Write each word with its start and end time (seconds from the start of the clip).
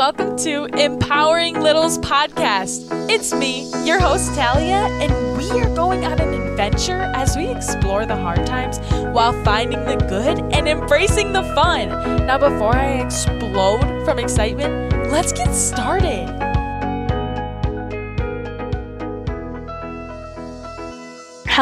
welcome 0.00 0.34
to 0.34 0.64
Empowering 0.80 1.60
Littles 1.60 1.98
Podcast. 1.98 2.88
It's 3.10 3.34
me, 3.34 3.70
your 3.84 4.00
host, 4.00 4.34
Talia, 4.34 4.88
and 4.98 5.36
we 5.36 5.50
are 5.60 5.74
going 5.74 6.06
on 6.06 6.18
an 6.18 6.32
adventure 6.32 7.02
as 7.14 7.36
we 7.36 7.48
explore 7.48 8.06
the 8.06 8.16
hard 8.16 8.46
times 8.46 8.78
while 9.12 9.34
finding 9.44 9.84
the 9.84 9.96
good 10.08 10.38
and 10.54 10.66
embracing 10.66 11.34
the 11.34 11.42
fun. 11.54 11.90
Now, 12.26 12.38
before 12.38 12.74
I 12.74 13.02
explode 13.02 14.06
from 14.06 14.18
excitement, 14.18 15.12
let's 15.12 15.34
get 15.34 15.52
started. 15.52 16.49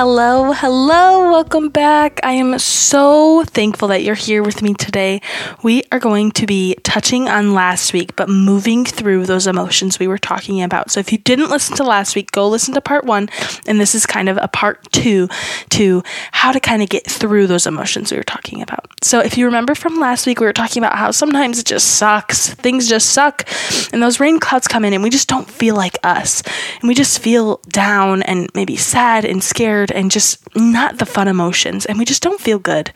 Hello, 0.00 0.52
hello, 0.52 1.28
welcome 1.28 1.70
back. 1.70 2.20
I 2.22 2.30
am 2.30 2.56
so 2.60 3.42
thankful 3.42 3.88
that 3.88 4.04
you're 4.04 4.14
here 4.14 4.44
with 4.44 4.62
me 4.62 4.74
today. 4.74 5.20
We 5.64 5.82
are 5.90 5.98
going 5.98 6.30
to 6.32 6.46
be 6.46 6.76
touching 6.84 7.28
on 7.28 7.52
last 7.52 7.92
week, 7.92 8.14
but 8.14 8.28
moving 8.28 8.84
through 8.84 9.26
those 9.26 9.48
emotions 9.48 9.98
we 9.98 10.06
were 10.06 10.16
talking 10.16 10.62
about. 10.62 10.92
So 10.92 11.00
if 11.00 11.10
you 11.10 11.18
didn't 11.18 11.50
listen 11.50 11.74
to 11.78 11.82
last 11.82 12.14
week, 12.14 12.30
go 12.30 12.48
listen 12.48 12.74
to 12.74 12.80
part 12.80 13.06
one, 13.06 13.28
and 13.66 13.80
this 13.80 13.92
is 13.92 14.06
kind 14.06 14.28
of 14.28 14.38
a 14.40 14.46
part 14.46 14.86
two 14.92 15.28
to 15.70 16.04
how 16.30 16.52
to 16.52 16.60
kind 16.60 16.80
of 16.80 16.88
get 16.88 17.04
through 17.04 17.48
those 17.48 17.66
emotions 17.66 18.12
we 18.12 18.18
were 18.18 18.22
talking 18.22 18.62
about. 18.62 18.86
So 19.02 19.18
if 19.18 19.36
you 19.36 19.46
remember 19.46 19.74
from 19.74 19.98
last 19.98 20.28
week, 20.28 20.38
we 20.38 20.46
were 20.46 20.52
talking 20.52 20.80
about 20.80 20.96
how 20.96 21.10
sometimes 21.10 21.58
it 21.58 21.66
just 21.66 21.96
sucks, 21.96 22.54
things 22.54 22.88
just 22.88 23.10
suck, 23.10 23.48
and 23.92 24.00
those 24.00 24.20
rain 24.20 24.38
clouds 24.38 24.68
come 24.68 24.84
in, 24.84 24.92
and 24.92 25.02
we 25.02 25.10
just 25.10 25.28
don't 25.28 25.50
feel 25.50 25.74
like 25.74 25.98
us, 26.04 26.44
and 26.78 26.86
we 26.86 26.94
just 26.94 27.18
feel 27.18 27.56
down 27.68 28.22
and 28.22 28.48
maybe 28.54 28.76
sad 28.76 29.24
and 29.24 29.42
scared 29.42 29.87
and 29.94 30.10
just 30.10 30.54
not 30.56 30.98
the 30.98 31.06
fun 31.06 31.28
emotions, 31.28 31.86
and 31.86 31.98
we 31.98 32.04
just 32.04 32.22
don't 32.22 32.40
feel 32.40 32.58
good. 32.58 32.92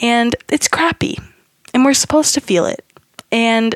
And 0.00 0.34
it's 0.50 0.68
crappy, 0.68 1.18
and 1.72 1.84
we're 1.84 1.94
supposed 1.94 2.34
to 2.34 2.40
feel 2.40 2.66
it. 2.66 2.84
And 3.30 3.74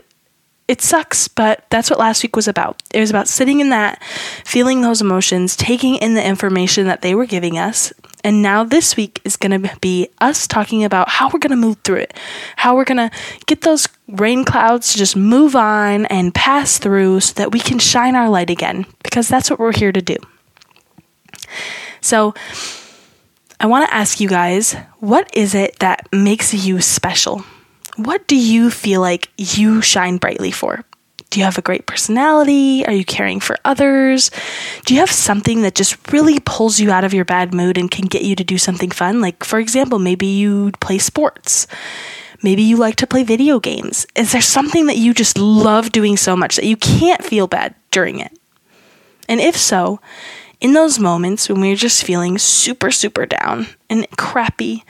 it 0.69 0.83
sucks, 0.83 1.29
but 1.29 1.65
that's 1.71 1.89
what 1.89 1.99
last 1.99 2.23
week 2.23 2.37
was 2.37 2.47
about. 2.47 2.83
It 2.93 3.01
was 3.01 3.09
about 3.09 3.27
sitting 3.27 3.61
in 3.61 3.71
that, 3.71 4.03
feeling 4.45 4.83
those 4.83 5.01
emotions, 5.01 5.57
taking 5.57 5.97
in 5.97 6.15
the 6.15 6.25
information 6.25 6.87
that 6.87 7.01
they 7.01 7.15
were 7.15 7.25
giving 7.25 7.59
us. 7.59 7.91
And 8.23 8.43
now 8.43 8.65
this 8.65 8.95
week 8.95 9.23
is 9.25 9.37
going 9.37 9.63
to 9.63 9.77
be 9.79 10.09
us 10.21 10.47
talking 10.47 10.85
about 10.85 11.09
how 11.09 11.29
we're 11.29 11.39
going 11.39 11.53
to 11.53 11.57
move 11.57 11.79
through 11.85 12.01
it, 12.01 12.15
how 12.57 12.77
we're 12.77 12.85
going 12.85 13.09
to 13.09 13.17
get 13.47 13.63
those 13.63 13.89
rain 14.09 14.45
clouds 14.45 14.93
to 14.93 14.99
just 14.99 15.17
move 15.17 15.57
on 15.57 16.05
and 16.07 16.35
pass 16.35 16.79
through 16.79 17.21
so 17.21 17.33
that 17.35 17.53
we 17.53 17.61
can 17.61 17.79
shine 17.79 18.15
our 18.15 18.29
light 18.29 18.51
again, 18.51 18.85
because 19.03 19.29
that's 19.29 19.49
what 19.49 19.59
we're 19.59 19.73
here 19.73 19.93
to 19.93 20.03
do. 20.03 20.17
So, 22.01 22.35
I 23.61 23.67
want 23.67 23.89
to 23.89 23.95
ask 23.95 24.21
you 24.21 24.29
guys 24.29 24.75
what 25.01 25.29
is 25.35 25.55
it 25.55 25.79
that 25.81 26.09
makes 26.13 26.55
you 26.55 26.81
special? 26.81 27.45
What 27.97 28.29
do 28.29 28.37
you 28.37 28.71
feel 28.71 29.01
like 29.01 29.29
you 29.37 29.83
shine 29.83 30.19
brightly 30.19 30.53
for? 30.53 30.85
Do 31.31 31.41
you 31.41 31.45
have 31.45 31.59
a 31.59 31.63
great 31.63 31.87
personality? 31.87 32.87
Are 32.87 32.93
you 32.93 33.05
caring 33.05 33.41
for 33.41 33.57
others? 33.65 34.31
Do 34.87 34.95
you 34.95 35.01
have 35.01 35.11
something 35.11 35.63
that 35.63 35.75
just 35.75 36.13
really 36.13 36.39
pulls 36.41 36.81
you 36.81 36.91
out 36.91 37.05
of 37.05 37.13
your 37.13 37.27
bad 37.27 37.53
mood 37.53 37.77
and 37.77 37.91
can 37.91 38.07
get 38.07 38.23
you 38.23 38.35
to 38.37 38.45
do 38.45 38.57
something 38.57 38.91
fun? 38.91 39.21
Like, 39.21 39.45
for 39.45 39.59
example, 39.59 39.99
maybe 39.99 40.27
you 40.27 40.73
play 40.81 40.99
sports. 40.99 41.67
Maybe 42.43 42.63
you 42.63 42.77
like 42.77 42.97
to 42.97 43.07
play 43.07 43.25
video 43.25 43.61
games. 43.61 44.07
Is 44.15 44.33
there 44.33 44.41
something 44.41 44.87
that 44.87 44.97
you 44.97 45.13
just 45.13 45.37
love 45.37 45.93
doing 45.93 46.17
so 46.17 46.37
much 46.37 46.57
that 46.57 46.65
you 46.65 46.77
can't 46.77 47.23
feel 47.23 47.47
bad 47.47 47.75
during 47.91 48.21
it? 48.21 48.39
And 49.29 49.41
if 49.41 49.57
so, 49.57 50.01
in 50.61 50.73
those 50.73 50.99
moments 50.99 51.49
when 51.49 51.61
we're 51.61 51.77
just 51.77 52.05
feeling 52.05 52.37
super, 52.39 52.91
super 52.91 53.27
down 53.27 53.69
and 53.89 54.07
crappy, 54.17 54.85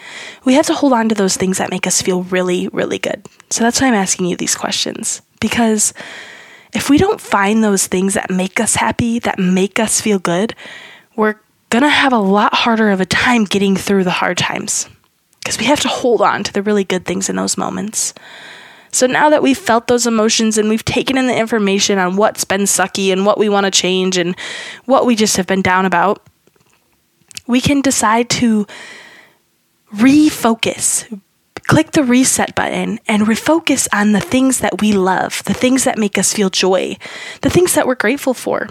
we 0.44 0.54
have 0.54 0.66
to 0.66 0.74
hold 0.74 0.92
on 0.92 1.08
to 1.08 1.14
those 1.14 1.36
things 1.36 1.58
that 1.58 1.70
make 1.70 1.86
us 1.86 2.00
feel 2.00 2.22
really, 2.24 2.68
really 2.68 2.98
good. 2.98 3.26
So 3.50 3.64
that's 3.64 3.80
why 3.80 3.88
I'm 3.88 3.94
asking 3.94 4.26
you 4.26 4.36
these 4.36 4.54
questions. 4.54 5.20
Because 5.40 5.92
if 6.72 6.88
we 6.88 6.98
don't 6.98 7.20
find 7.20 7.62
those 7.62 7.86
things 7.86 8.14
that 8.14 8.30
make 8.30 8.60
us 8.60 8.76
happy, 8.76 9.18
that 9.20 9.38
make 9.38 9.78
us 9.78 10.00
feel 10.00 10.18
good, 10.18 10.54
we're 11.16 11.36
gonna 11.70 11.88
have 11.88 12.12
a 12.12 12.18
lot 12.18 12.54
harder 12.54 12.90
of 12.90 13.00
a 13.00 13.06
time 13.06 13.44
getting 13.44 13.76
through 13.76 14.04
the 14.04 14.10
hard 14.10 14.38
times. 14.38 14.88
Because 15.40 15.58
we 15.58 15.66
have 15.66 15.80
to 15.80 15.88
hold 15.88 16.22
on 16.22 16.44
to 16.44 16.52
the 16.52 16.62
really 16.62 16.84
good 16.84 17.04
things 17.04 17.28
in 17.28 17.36
those 17.36 17.56
moments. 17.56 18.14
So 18.98 19.06
now 19.06 19.30
that 19.30 19.44
we've 19.44 19.56
felt 19.56 19.86
those 19.86 20.08
emotions 20.08 20.58
and 20.58 20.68
we've 20.68 20.84
taken 20.84 21.16
in 21.16 21.28
the 21.28 21.38
information 21.38 22.00
on 22.00 22.16
what's 22.16 22.44
been 22.44 22.62
sucky 22.62 23.12
and 23.12 23.24
what 23.24 23.38
we 23.38 23.48
want 23.48 23.64
to 23.64 23.70
change 23.70 24.18
and 24.18 24.34
what 24.86 25.06
we 25.06 25.14
just 25.14 25.36
have 25.36 25.46
been 25.46 25.62
down 25.62 25.86
about, 25.86 26.26
we 27.46 27.60
can 27.60 27.80
decide 27.80 28.28
to 28.30 28.66
refocus. 29.94 31.06
Click 31.68 31.92
the 31.92 32.02
reset 32.02 32.56
button 32.56 32.98
and 33.06 33.22
refocus 33.22 33.86
on 33.92 34.10
the 34.10 34.20
things 34.20 34.58
that 34.58 34.80
we 34.80 34.90
love, 34.90 35.44
the 35.44 35.54
things 35.54 35.84
that 35.84 35.96
make 35.96 36.18
us 36.18 36.32
feel 36.32 36.50
joy, 36.50 36.96
the 37.42 37.50
things 37.50 37.74
that 37.74 37.86
we're 37.86 37.94
grateful 37.94 38.34
for. 38.34 38.66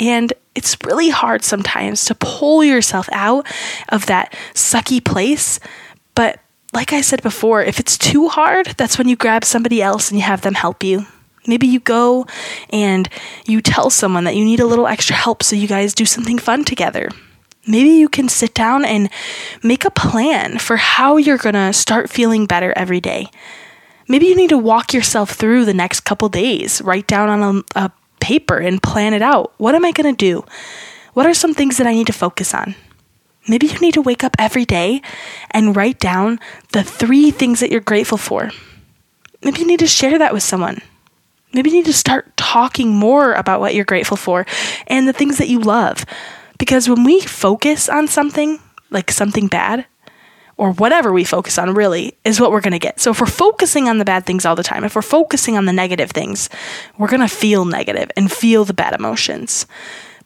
And 0.00 0.32
it's 0.56 0.76
really 0.84 1.10
hard 1.10 1.44
sometimes 1.44 2.04
to 2.06 2.16
pull 2.16 2.64
yourself 2.64 3.08
out 3.12 3.46
of 3.88 4.06
that 4.06 4.34
sucky 4.52 5.02
place, 5.04 5.60
but 6.16 6.40
like 6.72 6.92
I 6.92 7.00
said 7.00 7.22
before, 7.22 7.62
if 7.62 7.78
it's 7.78 7.98
too 7.98 8.28
hard, 8.28 8.66
that's 8.76 8.98
when 8.98 9.08
you 9.08 9.16
grab 9.16 9.44
somebody 9.44 9.82
else 9.82 10.10
and 10.10 10.18
you 10.18 10.24
have 10.24 10.40
them 10.40 10.54
help 10.54 10.82
you. 10.82 11.06
Maybe 11.46 11.66
you 11.66 11.80
go 11.80 12.26
and 12.70 13.08
you 13.46 13.60
tell 13.60 13.90
someone 13.90 14.24
that 14.24 14.36
you 14.36 14.44
need 14.44 14.60
a 14.60 14.66
little 14.66 14.86
extra 14.86 15.16
help 15.16 15.42
so 15.42 15.56
you 15.56 15.66
guys 15.66 15.92
do 15.92 16.06
something 16.06 16.38
fun 16.38 16.64
together. 16.64 17.08
Maybe 17.66 17.90
you 17.90 18.08
can 18.08 18.28
sit 18.28 18.54
down 18.54 18.84
and 18.84 19.10
make 19.62 19.84
a 19.84 19.90
plan 19.90 20.58
for 20.58 20.76
how 20.76 21.16
you're 21.16 21.38
going 21.38 21.54
to 21.54 21.72
start 21.72 22.10
feeling 22.10 22.46
better 22.46 22.72
every 22.74 23.00
day. 23.00 23.28
Maybe 24.08 24.26
you 24.26 24.36
need 24.36 24.50
to 24.50 24.58
walk 24.58 24.92
yourself 24.92 25.32
through 25.32 25.64
the 25.64 25.74
next 25.74 26.00
couple 26.00 26.28
days, 26.28 26.82
write 26.82 27.06
down 27.06 27.28
on 27.28 27.64
a, 27.76 27.84
a 27.86 27.92
paper 28.20 28.58
and 28.58 28.82
plan 28.82 29.14
it 29.14 29.22
out. 29.22 29.52
What 29.58 29.74
am 29.74 29.84
I 29.84 29.92
going 29.92 30.14
to 30.14 30.16
do? 30.16 30.44
What 31.14 31.26
are 31.26 31.34
some 31.34 31.54
things 31.54 31.76
that 31.78 31.86
I 31.86 31.92
need 31.92 32.06
to 32.08 32.12
focus 32.12 32.54
on? 32.54 32.74
Maybe 33.48 33.66
you 33.66 33.78
need 33.80 33.94
to 33.94 34.02
wake 34.02 34.22
up 34.22 34.36
every 34.38 34.64
day 34.64 35.02
and 35.50 35.76
write 35.76 35.98
down 35.98 36.38
the 36.72 36.82
three 36.82 37.30
things 37.30 37.60
that 37.60 37.70
you're 37.70 37.80
grateful 37.80 38.18
for. 38.18 38.50
Maybe 39.42 39.60
you 39.60 39.66
need 39.66 39.80
to 39.80 39.86
share 39.86 40.18
that 40.18 40.32
with 40.32 40.42
someone. 40.42 40.80
Maybe 41.52 41.70
you 41.70 41.76
need 41.76 41.86
to 41.86 41.92
start 41.92 42.36
talking 42.36 42.94
more 42.94 43.34
about 43.34 43.60
what 43.60 43.74
you're 43.74 43.84
grateful 43.84 44.16
for 44.16 44.46
and 44.86 45.06
the 45.06 45.12
things 45.12 45.38
that 45.38 45.48
you 45.48 45.58
love. 45.58 46.06
Because 46.58 46.88
when 46.88 47.04
we 47.04 47.20
focus 47.20 47.88
on 47.88 48.06
something, 48.06 48.60
like 48.90 49.10
something 49.10 49.48
bad, 49.48 49.86
or 50.56 50.72
whatever 50.72 51.12
we 51.12 51.24
focus 51.24 51.58
on 51.58 51.74
really, 51.74 52.16
is 52.24 52.40
what 52.40 52.52
we're 52.52 52.60
going 52.60 52.72
to 52.72 52.78
get. 52.78 53.00
So 53.00 53.10
if 53.10 53.20
we're 53.20 53.26
focusing 53.26 53.88
on 53.88 53.98
the 53.98 54.04
bad 54.04 54.24
things 54.24 54.46
all 54.46 54.54
the 54.54 54.62
time, 54.62 54.84
if 54.84 54.94
we're 54.94 55.02
focusing 55.02 55.56
on 55.56 55.64
the 55.64 55.72
negative 55.72 56.10
things, 56.10 56.48
we're 56.96 57.08
going 57.08 57.20
to 57.20 57.28
feel 57.28 57.64
negative 57.64 58.10
and 58.16 58.30
feel 58.30 58.64
the 58.64 58.74
bad 58.74 58.94
emotions. 58.94 59.66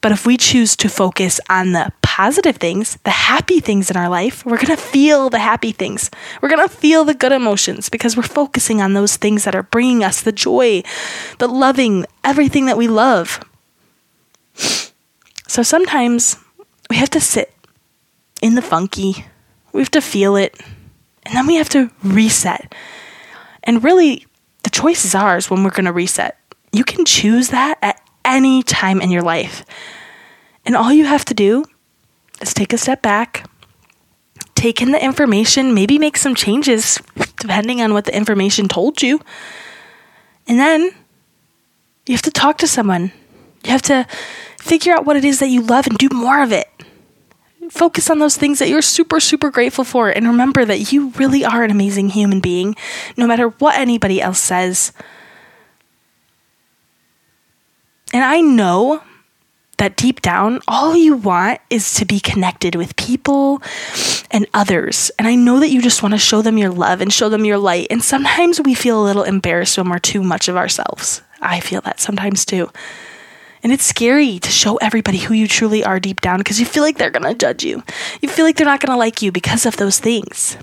But 0.01 0.13
if 0.13 0.27
we 0.27 0.37
choose 0.37 0.77
to 0.77 0.89
focus 0.89 1.41
on 1.49 1.73
the 1.73 1.93
positive 2.03 2.57
things, 2.57 2.99
the 3.05 3.11
happy 3.11 3.61
things 3.61 3.91
in 3.91 3.97
our 3.97 4.09
life, 4.09 4.45
we're 4.45 4.57
going 4.57 4.77
to 4.77 4.77
feel 4.77 5.29
the 5.29 5.39
happy 5.39 5.73
things. 5.73 6.11
We're 6.41 6.49
going 6.49 6.67
to 6.67 6.75
feel 6.75 7.05
the 7.05 7.15
good 7.15 7.33
emotions 7.33 7.89
because 7.89 8.17
we're 8.17 8.23
focusing 8.23 8.81
on 8.81 8.95
those 8.95 9.17
things 9.17 9.45
that 9.45 9.55
are 9.55 9.63
bringing 9.63 10.05
us 10.05 10.23
the 10.23 10.33
joy, 10.33 10.83
the 11.39 11.49
loving, 11.49 12.07
everything 12.25 12.67
that 12.67 12.77
we 12.77 12.89
love. 12.89 13.41
So 15.47 15.63
sometimes 15.63 16.37
we 16.89 16.97
have 16.97 17.11
to 17.11 17.21
sit 17.21 17.53
in 18.43 18.55
the 18.55 18.63
funky, 18.63 19.27
we 19.73 19.81
have 19.81 19.91
to 19.93 20.01
feel 20.01 20.37
it, 20.37 20.59
and 21.25 21.35
then 21.35 21.47
we 21.47 21.57
have 21.57 21.69
to 21.71 21.91
reset. 22.03 22.75
And 23.63 23.83
really, 23.83 24.27
the 24.63 24.71
choice 24.71 25.05
is 25.05 25.15
ours 25.15 25.51
when 25.51 25.65
we're 25.65 25.71
going 25.71 25.87
to 25.87 25.93
reset. 25.93 26.39
You 26.73 26.85
can 26.85 27.05
choose 27.05 27.49
that 27.49 27.79
at 27.83 28.01
any 28.27 28.63
time 28.63 29.01
in 29.01 29.11
your 29.11 29.23
life. 29.23 29.65
And 30.67 30.77
all 30.77 30.93
you 30.93 31.07
have 31.07 31.25
to 31.27 31.35
do 31.35 31.65
is 32.43 32.53
take 32.53 32.73
a 32.73 32.79
step 32.79 33.01
back, 33.01 33.49
take 34.55 34.83
in 34.83 34.91
the 34.91 35.03
information, 35.03 35.73
maybe 35.73 35.99
make 35.99 36.17
some 36.17 36.35
changes 36.35 37.01
depending 37.39 37.81
on 37.81 37.95
what 37.95 38.05
the 38.05 38.15
information 38.15 38.69
told 38.69 39.01
you. 39.01 39.21
And 40.49 40.59
then 40.59 40.91
you 42.07 42.15
have 42.15 42.23
to 42.23 42.31
talk 42.31 42.59
to 42.59 42.67
someone. 42.67 43.13
You 43.65 43.71
have 43.71 43.83
to 43.83 44.07
figure 44.59 44.93
out 44.95 45.07
what 45.07 45.17
it 45.17 45.25
is 45.25 45.39
that 45.41 45.49
you 45.49 45.63
love 45.63 45.87
and 45.87 45.97
do 45.97 46.09
more 46.13 46.43
of 46.43 46.53
it. 46.53 46.69
Focus 47.71 48.11
on 48.11 48.21
those 48.21 48.37
things 48.37 48.59
that 48.59 48.69
you're 48.69 48.83
super, 48.83 49.19
super 49.19 49.51
grateful 49.51 49.85
for. 49.85 50.09
And 50.09 50.27
remember 50.27 50.65
that 50.65 50.93
you 50.93 51.11
really 51.17 51.45
are 51.45 51.65
an 51.65 51.71
amazing 51.71 52.11
human 52.11 52.41
being, 52.41 52.77
no 53.17 53.27
matter 53.27 53.49
what 53.49 53.77
anybody 53.77 54.21
else 54.21 54.39
says. 54.39 54.93
And 58.17 58.25
I 58.25 58.41
know 58.41 59.03
that 59.77 59.99
deep 59.99 60.23
down, 60.23 60.63
all 60.67 60.97
you 60.97 61.17
want 61.17 61.61
is 61.69 61.93
to 61.97 62.07
be 62.07 62.19
connected 62.19 62.75
with 62.75 62.97
people 62.97 63.61
and 64.31 64.47
others. 64.55 65.11
And 65.19 65.29
I 65.29 65.35
know 65.35 65.61
that 65.61 65.69
you 65.69 65.83
just 65.83 66.03
want 66.03 66.15
to 66.15 66.19
show 66.19 66.41
them 66.41 66.57
your 66.57 66.71
love 66.71 67.03
and 67.03 67.13
show 67.13 67.29
them 67.29 67.45
your 67.45 67.59
light. 67.59 67.89
And 67.91 68.03
sometimes 68.03 68.59
we 68.59 68.73
feel 68.73 69.03
a 69.03 69.05
little 69.05 69.23
embarrassed 69.23 69.77
when 69.77 69.91
we're 69.91 69.99
too 69.99 70.23
much 70.23 70.49
of 70.49 70.57
ourselves. 70.57 71.21
I 71.43 71.61
feel 71.61 71.83
that 71.83 72.01
sometimes 72.01 72.47
too. 72.47 72.71
And 73.63 73.71
it's 73.71 73.85
scary 73.85 74.39
to 74.39 74.49
show 74.51 74.77
everybody 74.77 75.19
who 75.19 75.35
you 75.35 75.47
truly 75.47 75.85
are 75.85 76.01
deep 76.01 76.23
down 76.23 76.39
because 76.39 76.59
you 76.59 76.65
feel 76.65 76.85
like 76.85 76.97
they're 76.97 77.11
going 77.11 77.31
to 77.31 77.35
judge 77.35 77.65
you. 77.65 77.83
You 78.23 78.31
feel 78.31 78.47
like 78.47 78.57
they're 78.57 78.65
not 78.65 78.81
going 78.81 78.95
to 78.95 78.99
like 78.99 79.21
you 79.21 79.31
because 79.31 79.67
of 79.67 79.77
those 79.77 79.99
things. 79.99 80.57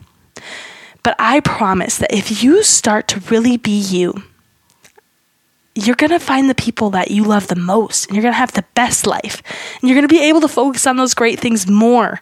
But 1.04 1.16
I 1.20 1.40
promise 1.42 2.00
that 2.00 2.12
if 2.12 2.42
you 2.42 2.64
start 2.64 3.08
to 3.10 3.20
really 3.30 3.58
be 3.58 3.78
you, 3.78 4.24
you're 5.76 5.96
going 5.96 6.12
to 6.12 6.20
find 6.20 6.50
the 6.50 6.56
people 6.56 6.92
that 6.92 7.12
you 7.12 7.24
love 7.24 7.48
the 7.48 7.56
most 7.56 8.06
and 8.06 8.16
you're 8.16 8.22
going 8.22 8.34
to 8.34 8.38
have 8.38 8.54
the 8.54 8.66
best 8.76 9.08
life. 9.08 9.42
And 9.82 9.90
you're 9.90 9.96
going 9.96 10.08
to 10.08 10.14
be 10.14 10.28
able 10.30 10.42
to 10.42 10.48
focus 10.48 10.86
on 10.86 10.98
those 10.98 11.14
great 11.14 11.40
things 11.40 11.68
more. 11.68 12.22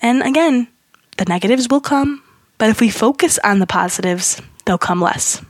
And 0.00 0.22
again, 0.22 0.68
the 1.18 1.26
negatives 1.26 1.68
will 1.68 1.80
come, 1.80 2.22
but 2.58 2.70
if 2.70 2.80
we 2.80 2.90
focus 2.90 3.38
on 3.44 3.58
the 3.58 3.66
positives, 3.66 4.40
they'll 4.64 4.78
come 4.78 5.00
less. 5.00 5.42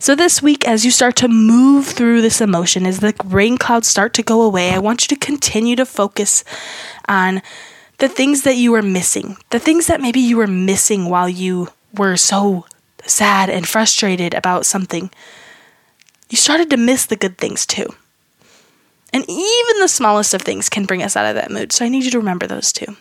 So, 0.00 0.16
this 0.16 0.42
week, 0.42 0.66
as 0.66 0.84
you 0.84 0.90
start 0.90 1.14
to 1.16 1.28
move 1.28 1.86
through 1.86 2.20
this 2.20 2.40
emotion, 2.40 2.84
as 2.84 2.98
the 2.98 3.14
rain 3.24 3.58
clouds 3.58 3.86
start 3.86 4.12
to 4.14 4.22
go 4.22 4.42
away, 4.42 4.72
I 4.72 4.80
want 4.80 5.02
you 5.02 5.16
to 5.16 5.24
continue 5.24 5.76
to 5.76 5.86
focus 5.86 6.42
on 7.08 7.42
the 7.98 8.08
things 8.08 8.42
that 8.42 8.56
you 8.56 8.74
are 8.74 8.82
missing, 8.82 9.36
the 9.50 9.60
things 9.60 9.86
that 9.86 10.00
maybe 10.00 10.18
you 10.18 10.36
were 10.36 10.48
missing 10.48 11.08
while 11.08 11.28
you 11.28 11.68
were 11.94 12.16
so 12.16 12.66
sad 13.06 13.50
and 13.50 13.66
frustrated 13.66 14.34
about 14.34 14.66
something. 14.66 15.10
You 16.30 16.36
started 16.36 16.70
to 16.70 16.76
miss 16.76 17.06
the 17.06 17.16
good 17.16 17.38
things 17.38 17.66
too. 17.66 17.88
And 19.12 19.24
even 19.28 19.80
the 19.80 19.88
smallest 19.88 20.32
of 20.32 20.42
things 20.42 20.68
can 20.68 20.86
bring 20.86 21.02
us 21.02 21.16
out 21.16 21.26
of 21.26 21.34
that 21.34 21.50
mood. 21.50 21.72
So 21.72 21.84
I 21.84 21.88
need 21.88 22.04
you 22.04 22.10
to 22.12 22.18
remember 22.18 22.46
those 22.46 22.72
too. 22.72 22.96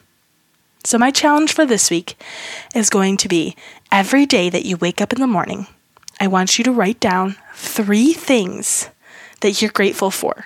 So, 0.83 0.97
my 0.97 1.11
challenge 1.11 1.53
for 1.53 1.65
this 1.65 1.91
week 1.91 2.15
is 2.73 2.89
going 2.89 3.17
to 3.17 3.27
be 3.27 3.55
every 3.91 4.25
day 4.25 4.49
that 4.49 4.65
you 4.65 4.77
wake 4.77 4.99
up 4.99 5.13
in 5.13 5.21
the 5.21 5.27
morning, 5.27 5.67
I 6.19 6.27
want 6.27 6.57
you 6.57 6.63
to 6.63 6.71
write 6.71 6.99
down 6.99 7.35
three 7.53 8.13
things 8.13 8.89
that 9.41 9.61
you're 9.61 9.71
grateful 9.71 10.09
for. 10.09 10.45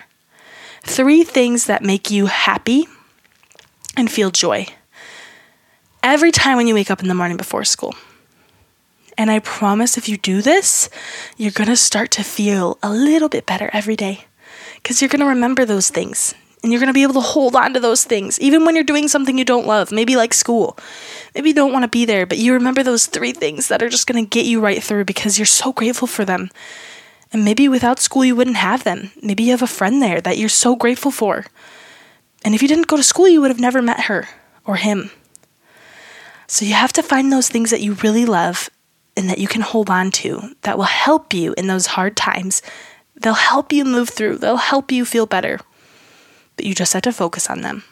Three 0.84 1.24
things 1.24 1.66
that 1.66 1.84
make 1.84 2.12
you 2.12 2.26
happy 2.26 2.88
and 3.96 4.12
feel 4.12 4.30
joy. 4.30 4.68
Every 6.04 6.32
time 6.32 6.58
when 6.58 6.68
you 6.68 6.76
wake 6.76 6.92
up 6.92 7.02
in 7.02 7.08
the 7.08 7.16
morning 7.16 7.38
before 7.38 7.64
school. 7.64 7.96
And 9.18 9.32
I 9.32 9.40
promise 9.40 9.98
if 9.98 10.10
you 10.10 10.18
do 10.18 10.42
this, 10.42 10.90
you're 11.38 11.52
going 11.52 11.70
to 11.70 11.76
start 11.76 12.12
to 12.12 12.24
feel 12.24 12.78
a 12.84 12.90
little 12.90 13.30
bit 13.30 13.46
better 13.46 13.70
every 13.72 13.96
day. 13.96 14.26
Because 14.76 15.02
you're 15.02 15.10
going 15.10 15.22
to 15.22 15.26
remember 15.26 15.66
those 15.66 15.90
things 15.90 16.36
and 16.66 16.72
you're 16.72 16.80
going 16.80 16.90
to 16.90 16.94
be 16.94 17.04
able 17.04 17.14
to 17.14 17.20
hold 17.20 17.56
on 17.56 17.76
to 17.76 17.80
those 17.80 18.04
things 18.04 18.40
even 18.40 18.66
when 18.66 18.74
you're 18.74 18.84
doing 18.84 19.08
something 19.08 19.38
you 19.38 19.46
don't 19.46 19.68
love 19.68 19.92
maybe 19.92 20.16
like 20.16 20.34
school. 20.34 20.78
Maybe 21.36 21.50
you 21.50 21.56
don't 21.56 21.72
want 21.72 21.84
to 21.84 21.88
be 21.88 22.06
there 22.06 22.26
but 22.26 22.40
you 22.40 22.54
remember 22.54 22.82
those 22.82 23.06
three 23.06 23.34
things 23.34 23.68
that 23.68 23.84
are 23.84 23.90
just 23.90 24.08
going 24.08 24.24
to 24.24 24.30
get 24.30 24.48
you 24.48 24.60
right 24.60 24.84
through 24.84 25.06
because 25.06 25.38
you're 25.38 25.46
so 25.46 25.72
grateful 25.72 26.08
for 26.08 26.26
them. 26.26 26.50
And 27.32 27.46
maybe 27.46 27.68
without 27.68 28.00
school 28.00 28.26
you 28.26 28.36
wouldn't 28.36 28.58
have 28.58 28.84
them. 28.84 29.12
Maybe 29.22 29.44
you 29.44 29.52
have 29.52 29.62
a 29.62 29.68
friend 29.68 30.02
there 30.02 30.22
that 30.22 30.40
you're 30.40 30.50
so 30.50 30.76
grateful 30.76 31.12
for. 31.12 31.46
And 32.44 32.56
if 32.56 32.64
you 32.64 32.68
didn't 32.68 32.88
go 32.88 32.98
to 32.98 33.04
school 33.04 33.28
you 33.28 33.42
would 33.42 33.52
have 33.52 33.60
never 33.60 33.82
met 33.82 34.06
her 34.06 34.28
or 34.66 34.78
him. 34.78 35.12
So 36.48 36.66
you 36.66 36.74
have 36.74 36.94
to 36.94 37.04
find 37.04 37.32
those 37.32 37.50
things 37.50 37.70
that 37.70 37.82
you 37.82 37.94
really 37.94 38.26
love 38.26 38.70
and 39.18 39.30
that 39.30 39.38
you 39.38 39.48
can 39.48 39.62
hold 39.62 39.90
on 39.90 40.12
to 40.12 40.56
that 40.62 40.78
will 40.78 40.86
help 40.86 41.34
you 41.34 41.54
in 41.58 41.68
those 41.68 41.88
hard 41.88 42.16
times 42.16 42.62
they'll 43.16 43.34
help 43.34 43.72
you 43.72 43.86
move 43.86 44.10
through 44.10 44.38
they'll 44.38 44.58
help 44.58 44.92
you 44.92 45.06
feel 45.06 45.26
better 45.26 45.60
but 46.56 46.66
you 46.66 46.74
just 46.74 46.94
have 46.94 47.02
to 47.04 47.12
focus 47.12 47.50
on 47.50 47.62
them. 47.62 47.84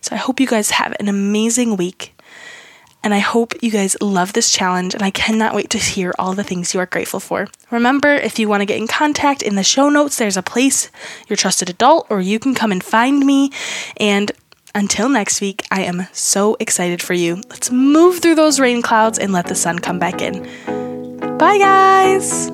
So 0.00 0.14
I 0.14 0.18
hope 0.18 0.40
you 0.40 0.46
guys 0.46 0.70
have 0.70 0.94
an 0.98 1.08
amazing 1.08 1.76
week. 1.76 2.12
And 3.02 3.14
I 3.14 3.18
hope 3.18 3.54
you 3.62 3.70
guys 3.70 3.96
love 4.00 4.32
this 4.32 4.50
challenge, 4.50 4.92
and 4.92 5.02
I 5.02 5.10
cannot 5.10 5.54
wait 5.54 5.70
to 5.70 5.78
hear 5.78 6.12
all 6.18 6.32
the 6.32 6.42
things 6.42 6.74
you 6.74 6.80
are 6.80 6.86
grateful 6.86 7.20
for. 7.20 7.46
Remember, 7.70 8.12
if 8.12 8.36
you 8.36 8.48
want 8.48 8.62
to 8.62 8.66
get 8.66 8.78
in 8.78 8.88
contact, 8.88 9.42
in 9.42 9.54
the 9.54 9.62
show 9.62 9.88
notes, 9.88 10.16
there's 10.16 10.36
a 10.36 10.42
place, 10.42 10.90
your 11.28 11.36
trusted 11.36 11.70
adult, 11.70 12.08
or 12.10 12.20
you 12.20 12.40
can 12.40 12.52
come 12.52 12.72
and 12.72 12.82
find 12.82 13.24
me. 13.24 13.52
And 13.98 14.32
until 14.76 15.08
next 15.08 15.40
week, 15.40 15.66
I 15.70 15.82
am 15.84 16.06
so 16.12 16.56
excited 16.60 17.00
for 17.02 17.14
you. 17.14 17.40
Let's 17.48 17.70
move 17.70 18.20
through 18.20 18.34
those 18.34 18.60
rain 18.60 18.82
clouds 18.82 19.18
and 19.18 19.32
let 19.32 19.46
the 19.46 19.54
sun 19.54 19.78
come 19.78 19.98
back 19.98 20.20
in. 20.20 20.42
Bye, 21.38 21.58
guys! 21.58 22.50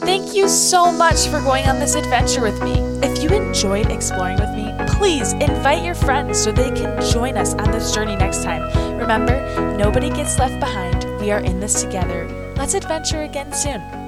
Thank 0.00 0.34
you 0.34 0.48
so 0.48 0.90
much 0.90 1.28
for 1.28 1.40
going 1.40 1.66
on 1.66 1.78
this 1.78 1.94
adventure 1.94 2.42
with 2.42 2.60
me. 2.62 2.72
If 3.06 3.22
you 3.22 3.30
enjoyed 3.30 3.90
exploring 3.90 4.38
with 4.38 4.50
me, 4.50 4.72
please 4.88 5.32
invite 5.34 5.84
your 5.84 5.94
friends 5.94 6.42
so 6.42 6.50
they 6.50 6.70
can 6.72 7.00
join 7.12 7.36
us 7.36 7.54
on 7.54 7.70
this 7.70 7.94
journey 7.94 8.16
next 8.16 8.42
time. 8.42 8.62
Remember, 8.98 9.38
nobody 9.76 10.10
gets 10.10 10.38
left 10.38 10.58
behind. 10.58 11.04
We 11.20 11.30
are 11.30 11.40
in 11.40 11.60
this 11.60 11.82
together. 11.82 12.26
Let's 12.56 12.74
adventure 12.74 13.22
again 13.22 13.52
soon. 13.52 14.07